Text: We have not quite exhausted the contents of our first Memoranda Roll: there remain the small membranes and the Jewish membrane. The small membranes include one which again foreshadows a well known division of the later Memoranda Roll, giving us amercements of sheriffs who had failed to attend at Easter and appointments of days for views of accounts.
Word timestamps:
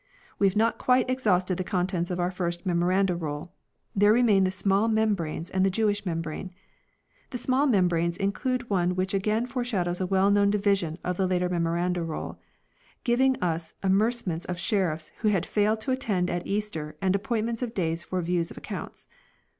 We 0.39 0.47
have 0.47 0.55
not 0.55 0.79
quite 0.79 1.07
exhausted 1.11 1.59
the 1.59 1.63
contents 1.63 2.09
of 2.09 2.19
our 2.19 2.31
first 2.31 2.65
Memoranda 2.65 3.15
Roll: 3.15 3.51
there 3.95 4.11
remain 4.11 4.45
the 4.45 4.49
small 4.49 4.87
membranes 4.87 5.51
and 5.51 5.63
the 5.63 5.69
Jewish 5.69 6.07
membrane. 6.07 6.49
The 7.29 7.37
small 7.37 7.67
membranes 7.67 8.17
include 8.17 8.67
one 8.67 8.95
which 8.95 9.13
again 9.13 9.45
foreshadows 9.45 10.01
a 10.01 10.07
well 10.07 10.31
known 10.31 10.49
division 10.49 10.97
of 11.03 11.17
the 11.17 11.27
later 11.27 11.49
Memoranda 11.49 12.01
Roll, 12.01 12.39
giving 13.03 13.39
us 13.43 13.75
amercements 13.83 14.45
of 14.47 14.57
sheriffs 14.59 15.11
who 15.19 15.27
had 15.27 15.45
failed 15.45 15.79
to 15.81 15.91
attend 15.91 16.31
at 16.31 16.47
Easter 16.47 16.95
and 16.99 17.15
appointments 17.15 17.61
of 17.61 17.75
days 17.75 18.01
for 18.03 18.23
views 18.23 18.49
of 18.49 18.57
accounts. 18.57 19.07